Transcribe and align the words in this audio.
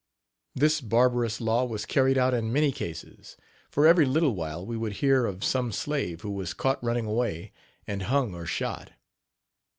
This 0.55 0.81
barbarous 0.81 1.39
law 1.39 1.63
was 1.63 1.85
carried 1.85 2.17
out 2.17 2.33
in 2.33 2.51
many 2.51 2.71
cases, 2.71 3.37
for 3.69 3.85
every 3.85 4.05
little 4.07 4.33
while 4.33 4.65
we 4.65 4.75
would 4.75 4.93
hear 4.93 5.27
of 5.27 5.43
some 5.43 5.71
slave 5.71 6.21
who 6.21 6.31
was 6.31 6.55
caught 6.55 6.83
running 6.83 7.05
away, 7.05 7.53
and 7.85 8.01
hung 8.01 8.33
or 8.33 8.47
shot. 8.47 8.93